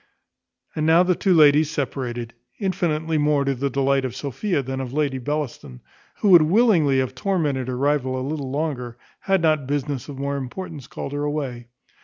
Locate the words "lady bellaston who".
4.91-6.29